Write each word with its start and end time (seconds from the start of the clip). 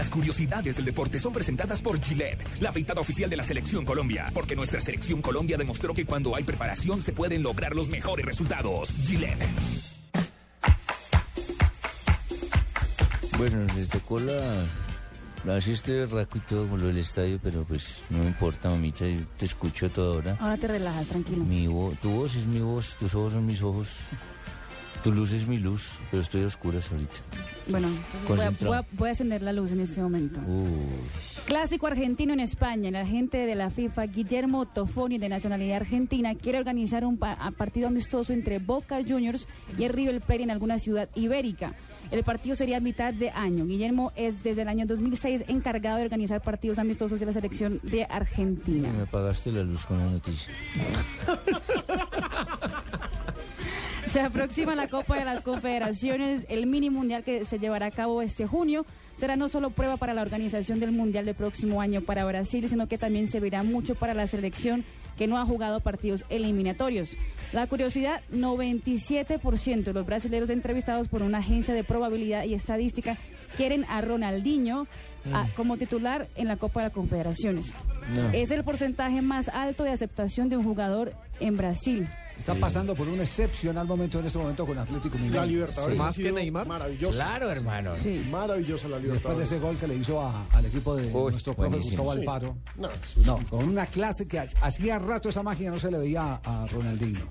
Las 0.00 0.08
curiosidades 0.08 0.74
del 0.76 0.86
deporte 0.86 1.18
son 1.18 1.30
presentadas 1.30 1.82
por 1.82 2.00
Gillette, 2.00 2.42
la 2.62 2.70
afeitada 2.70 3.02
oficial 3.02 3.28
de 3.28 3.36
la 3.36 3.44
Selección 3.44 3.84
Colombia, 3.84 4.30
porque 4.32 4.56
nuestra 4.56 4.80
Selección 4.80 5.20
Colombia 5.20 5.58
demostró 5.58 5.92
que 5.92 6.06
cuando 6.06 6.34
hay 6.34 6.42
preparación 6.42 7.02
se 7.02 7.12
pueden 7.12 7.42
lograr 7.42 7.76
los 7.76 7.90
mejores 7.90 8.24
resultados. 8.24 8.88
Gillette. 9.04 9.46
Bueno, 13.36 13.66
les 13.76 13.90
tocó 13.90 14.18
la... 14.20 14.40
La 15.44 15.58
y 15.58 16.40
todo 16.48 16.66
con 16.66 16.80
lo 16.80 16.86
del 16.86 16.96
estadio, 16.96 17.38
pero 17.42 17.64
pues 17.64 17.98
no 18.08 18.20
me 18.20 18.26
importa, 18.28 18.70
mamita, 18.70 19.06
yo 19.06 19.20
te 19.36 19.44
escucho 19.44 19.84
a 19.84 19.88
toda 19.90 20.16
hora. 20.16 20.36
Ahora 20.40 20.56
te 20.56 20.66
relajas, 20.66 21.08
tranquilo. 21.08 21.44
Mi 21.44 21.66
voz, 21.66 21.98
tu 21.98 22.08
voz 22.08 22.34
es 22.36 22.46
mi 22.46 22.60
voz, 22.60 22.96
tus 22.98 23.14
ojos 23.14 23.34
son 23.34 23.44
mis 23.44 23.60
ojos, 23.60 23.88
tu 25.02 25.12
luz 25.12 25.32
es 25.32 25.46
mi 25.46 25.58
luz, 25.58 25.92
pero 26.10 26.22
estoy 26.22 26.42
a 26.42 26.46
oscuras 26.46 26.90
ahorita. 26.92 27.12
Bueno, 27.68 27.88
entonces 27.88 28.58
voy 28.66 28.76
a, 28.76 28.84
voy 28.92 29.08
a- 29.08 29.10
encender 29.10 29.42
la 29.42 29.52
luz 29.52 29.70
en 29.70 29.80
este 29.80 30.00
momento. 30.00 30.40
Uy, 30.46 30.68
Clásico 31.46 31.86
argentino 31.86 32.32
en 32.32 32.40
España. 32.40 32.88
El 32.88 32.96
agente 32.96 33.38
de 33.38 33.54
la 33.54 33.70
FIFA, 33.70 34.06
Guillermo 34.06 34.66
Tofoni, 34.66 35.18
de 35.18 35.28
nacionalidad 35.28 35.76
argentina, 35.78 36.34
quiere 36.34 36.58
organizar 36.58 37.04
un 37.04 37.16
pa- 37.16 37.32
a 37.34 37.50
partido 37.52 37.88
amistoso 37.88 38.32
entre 38.32 38.58
Boca 38.58 38.98
Juniors 39.06 39.46
y 39.78 39.84
el 39.84 39.92
River 39.92 40.20
Plate 40.20 40.42
en 40.42 40.50
alguna 40.50 40.78
ciudad 40.78 41.08
ibérica. 41.14 41.74
El 42.10 42.24
partido 42.24 42.56
sería 42.56 42.78
a 42.78 42.80
mitad 42.80 43.14
de 43.14 43.30
año. 43.30 43.64
Guillermo 43.66 44.10
es 44.16 44.42
desde 44.42 44.62
el 44.62 44.68
año 44.68 44.84
2006 44.86 45.44
encargado 45.46 45.98
de 45.98 46.02
organizar 46.04 46.40
partidos 46.42 46.78
amistosos 46.78 47.20
de 47.20 47.26
la 47.26 47.32
selección 47.32 47.78
de 47.84 48.04
Argentina. 48.04 48.88
me 48.92 49.02
apagaste 49.04 49.52
la 49.52 49.62
luz 49.62 49.86
con 49.86 49.98
la 49.98 50.06
noticia. 50.06 50.52
Se 54.12 54.20
aproxima 54.20 54.74
la 54.74 54.88
Copa 54.88 55.16
de 55.18 55.24
las 55.24 55.42
Confederaciones, 55.42 56.44
el 56.48 56.66
mini 56.66 56.90
mundial 56.90 57.22
que 57.22 57.44
se 57.44 57.58
llevará 57.58 57.86
a 57.86 57.90
cabo 57.90 58.22
este 58.22 58.46
junio. 58.46 58.84
Será 59.18 59.36
no 59.36 59.48
solo 59.48 59.70
prueba 59.70 59.98
para 59.98 60.14
la 60.14 60.22
organización 60.22 60.80
del 60.80 60.92
mundial 60.92 61.26
del 61.26 61.34
próximo 61.34 61.80
año 61.80 62.00
para 62.00 62.24
Brasil, 62.24 62.68
sino 62.68 62.86
que 62.88 62.98
también 62.98 63.28
se 63.28 63.38
verá 63.38 63.62
mucho 63.62 63.94
para 63.94 64.14
la 64.14 64.26
selección 64.26 64.84
que 65.18 65.26
no 65.26 65.38
ha 65.38 65.44
jugado 65.44 65.80
partidos 65.80 66.24
eliminatorios. 66.30 67.16
La 67.52 67.66
curiosidad, 67.66 68.22
97% 68.32 69.84
de 69.84 69.92
los 69.92 70.06
brasileños 70.06 70.50
entrevistados 70.50 71.08
por 71.08 71.22
una 71.22 71.38
agencia 71.38 71.74
de 71.74 71.84
probabilidad 71.84 72.44
y 72.44 72.54
estadística 72.54 73.16
quieren 73.56 73.84
a 73.90 74.00
Ronaldinho 74.00 74.86
a- 75.34 75.46
como 75.54 75.76
titular 75.76 76.28
en 76.36 76.48
la 76.48 76.56
Copa 76.56 76.80
de 76.80 76.86
las 76.86 76.94
Confederaciones. 76.94 77.74
No. 78.14 78.30
Es 78.32 78.50
el 78.50 78.64
porcentaje 78.64 79.20
más 79.20 79.48
alto 79.50 79.84
de 79.84 79.90
aceptación 79.90 80.48
de 80.48 80.56
un 80.56 80.64
jugador 80.64 81.12
en 81.40 81.56
Brasil. 81.58 82.08
Está 82.40 82.54
pasando 82.54 82.94
por 82.94 83.06
un 83.06 83.20
excepcional 83.20 83.86
momento 83.86 84.18
en 84.18 84.26
este 84.26 84.38
momento 84.38 84.64
con 84.66 84.78
Atlético 84.78 85.16
Mineiro. 85.18 85.36
La 85.40 85.46
Libertadores 85.46 85.96
Sí. 85.98 86.02
ha 86.02 86.10
sido 86.10 86.64
maravillosa. 86.64 87.14
Claro, 87.14 87.50
hermano. 87.50 87.92
Sí. 88.02 88.26
Maravillosa 88.30 88.88
la 88.88 88.96
Después 88.96 89.02
de 89.02 89.08
Libertadores. 89.08 89.52
ese 89.52 89.60
gol 89.60 89.76
que 89.76 89.86
le 89.86 89.96
hizo 89.96 90.20
a- 90.22 90.46
al 90.52 90.64
equipo 90.64 90.96
de 90.96 91.12
Uy, 91.12 91.30
nuestro 91.32 91.52
profe 91.54 91.68
buenísimo. 91.68 92.02
Gustavo 92.02 92.12
Sí. 92.14 92.18
Alfaro. 92.20 92.56
No, 92.76 92.88
No, 93.26 93.46
con 93.50 93.68
una 93.68 93.86
clase 93.86 94.26
que 94.26 94.38
ha- 94.38 94.46
hacía 94.62 94.98
rato 94.98 95.28
esa 95.28 95.42
magia 95.42 95.70
no 95.70 95.78
se 95.78 95.90
le 95.90 95.98
veía 95.98 96.40
a 96.42 96.66
Ronaldinho. 96.66 97.26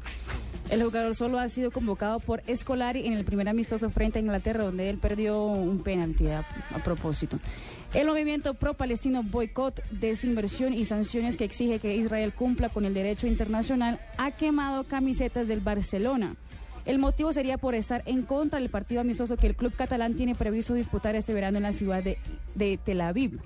El 0.70 0.84
jugador 0.84 1.16
solo 1.16 1.40
ha 1.40 1.50
sido 1.50 1.72
convocado 1.72 2.20
por 2.20 2.44
Escolari 2.46 3.08
en 3.08 3.14
el 3.14 3.26
primer 3.26 3.50
amistoso 3.50 3.90
frente 3.90 4.20
a 4.20 4.22
Inglaterra, 4.22 4.64
donde 4.64 4.90
él 4.90 5.00
perdió 5.00 5.44
un 5.44 5.82
penalti 5.82 6.28
a, 6.28 6.46
propósito. 6.84 7.40
El 7.96 8.06
movimiento 8.06 8.54
pro-palestino 8.54 9.24
boicot, 9.24 9.84
desinversión 9.90 10.76
y 10.76 10.86
sanciones 10.86 11.38
que 11.38 11.44
exige 11.44 11.80
que 11.80 11.96
Israel 11.96 12.34
cumpla 12.34 12.70
con 12.70 12.86
el 12.86 12.94
derecho 12.94 13.26
internacional 13.26 14.00
ha 14.18 14.30
quemado 14.30 14.84
camisetas 14.84 15.48
del 15.48 15.60
Barcelona. 15.60 16.36
El 16.86 17.00
motivo 17.00 17.34
sería 17.34 17.58
por 17.58 17.74
estar 17.74 18.04
en 18.06 18.22
contra 18.22 18.60
del 18.60 18.70
partido 18.70 19.02
amistoso 19.02 19.38
que 19.38 19.48
el 19.48 19.56
club 19.56 19.74
catalán 19.76 20.14
tiene 20.14 20.36
previsto 20.36 20.76
disputar 20.76 21.16
este 21.16 21.34
verano 21.34 21.58
en 21.58 21.64
la 21.64 21.74
ciudad 21.74 22.04
de, 22.04 22.80
Tel 22.86 23.02
Aviv. 23.02 23.40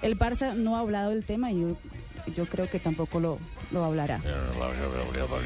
El 0.00 0.18
Barça 0.18 0.54
no 0.54 0.76
ha 0.76 0.80
hablado 0.80 1.10
del 1.10 1.24
tema 1.24 1.52
y 1.52 1.60
yo, 2.34 2.46
creo 2.46 2.70
que 2.70 2.78
tampoco 2.78 3.20
lo, 3.20 3.38
lo 3.70 3.84
hablará. 3.84 4.20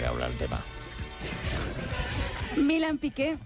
hablar 0.06 0.30
el 0.30 0.36
tema. 0.36 0.60
Milan 2.56 2.98
Piqué 2.98 3.36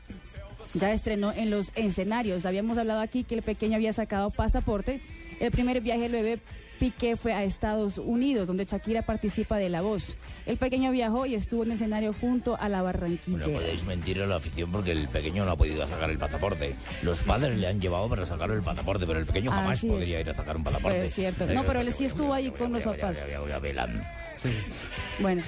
ya 0.74 0.92
estrenó 0.92 1.32
en 1.32 1.50
los 1.50 1.72
escenarios. 1.74 2.46
Habíamos 2.46 2.78
hablado 2.78 3.00
aquí 3.00 3.24
que 3.24 3.34
el 3.34 3.42
pequeño 3.42 3.76
había 3.76 3.92
sacado 3.92 4.30
pasaporte. 4.30 5.00
El 5.40 5.50
primer 5.50 5.80
viaje 5.80 6.02
del 6.02 6.12
bebé 6.12 6.38
Piqué 6.78 7.16
fue 7.16 7.32
a 7.32 7.42
Estados 7.42 7.98
Unidos, 7.98 8.46
donde 8.46 8.64
Shakira 8.64 9.02
participa 9.02 9.56
de 9.58 9.68
La 9.68 9.80
Voz. 9.80 10.14
El 10.46 10.58
pequeño 10.58 10.92
viajó 10.92 11.26
y 11.26 11.34
estuvo 11.34 11.64
en 11.64 11.70
el 11.70 11.74
escenario 11.76 12.12
junto 12.12 12.56
a 12.56 12.68
la 12.68 12.78
No 12.78 12.84
Barranquilla. 12.84 13.42
podéis 13.52 13.84
mentir 13.84 14.22
a 14.22 14.26
la 14.26 14.36
afición 14.36 14.70
porque 14.70 14.92
el 14.92 15.08
pequeño 15.08 15.44
no 15.44 15.50
ha 15.52 15.56
podido 15.56 15.84
sacar 15.88 16.08
el 16.10 16.18
pasaporte. 16.18 16.74
Los 17.02 17.20
padres 17.24 17.58
le 17.58 17.66
han 17.66 17.80
llevado 17.80 18.08
para 18.08 18.26
sacar 18.26 18.50
el 18.52 18.62
pasaporte, 18.62 19.06
pero 19.06 19.18
el 19.18 19.26
pequeño 19.26 19.50
jamás 19.50 19.78
Así 19.78 19.88
es. 19.88 19.92
podría 19.92 20.20
ir 20.20 20.30
a 20.30 20.34
sacar 20.34 20.56
un 20.56 20.62
pasaporte. 20.64 20.98
Pues 20.98 21.14
cierto. 21.14 21.46
No, 21.46 21.64
pero 21.64 21.80
él 21.80 21.92
sí 21.92 22.04
estuvo 22.04 22.32
ahí 22.32 22.50
con 22.52 22.72
los 22.72 22.82
papás. 22.84 23.16
Sí. 24.36 24.50
Bueno, 25.18 25.42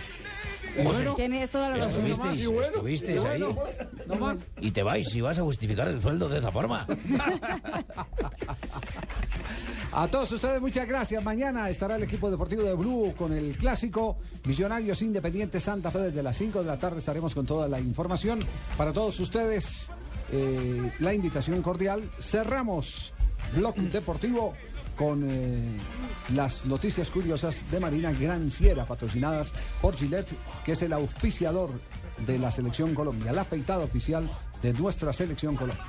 Bueno. 0.83 1.15
tiene 1.15 1.47
toda 1.49 1.71
la 1.71 1.77
razón. 1.77 1.91
¿Estuvisteis, 1.91 2.41
Y 2.41 2.47
bueno, 2.47 2.67
estuvisteis 2.69 3.17
y 3.17 3.21
bueno, 3.21 3.47
ahí? 3.49 3.55
pues, 3.55 4.09
No 4.09 4.15
más. 4.17 4.39
Y 4.61 4.71
te 4.71 4.83
vais 4.83 5.15
y 5.15 5.21
vas 5.21 5.39
a 5.39 5.43
justificar 5.43 5.89
el 5.89 6.01
sueldo 6.01 6.29
de 6.29 6.39
esa 6.39 6.51
forma. 6.53 6.87
A 9.93 10.07
todos 10.09 10.31
ustedes, 10.31 10.61
muchas 10.61 10.87
gracias. 10.87 11.23
Mañana 11.25 11.69
estará 11.69 11.97
el 11.97 12.03
equipo 12.05 12.31
deportivo 12.31 12.63
de 12.63 12.75
Blue 12.75 13.13
con 13.17 13.33
el 13.33 13.57
clásico 13.57 14.19
Millonarios 14.45 15.03
Independientes 15.03 15.65
Santa 15.65 15.91
Fe 15.91 15.99
desde 15.99 16.23
las 16.23 16.37
5 16.37 16.61
de 16.61 16.67
la 16.67 16.79
tarde. 16.79 16.99
Estaremos 17.01 17.35
con 17.35 17.45
toda 17.45 17.67
la 17.69 17.81
información. 17.81 18.39
Para 18.77 18.93
todos 18.93 19.19
ustedes, 19.19 19.91
eh, 20.33 20.93
la 21.01 21.13
invitación 21.13 21.61
cordial. 21.61 22.09
Cerramos 22.21 23.13
Blog 23.55 23.77
Deportivo 23.77 24.55
con 24.97 25.25
eh, 25.29 25.59
las 26.35 26.67
noticias 26.67 27.11
curiosas 27.11 27.63
de 27.71 27.81
Marina 27.81 28.13
Granciera, 28.13 28.85
patrocinadas 28.85 29.53
por 29.81 29.97
Gillette, 29.97 30.33
que 30.65 30.73
es 30.73 30.83
el 30.83 30.93
auspiciador 30.93 31.71
de 32.27 32.39
la 32.39 32.51
Selección 32.51 32.95
Colombia, 32.95 33.33
la 33.33 33.43
afeitada 33.43 33.85
oficial 33.85 34.31
de 34.63 34.73
nuestra 34.75 35.13
Selección 35.13 35.57
Colombia. 35.57 35.83